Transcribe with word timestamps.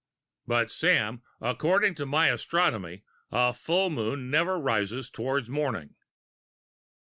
"But, 0.47 0.71
Sam, 0.71 1.21
according 1.39 1.93
to 1.93 2.07
my 2.07 2.29
astronomy 2.31 3.03
a 3.31 3.53
full 3.53 3.91
moon 3.91 4.31
never 4.31 4.57
rises 4.59 5.11
towards 5.11 5.47
morning." 5.47 5.93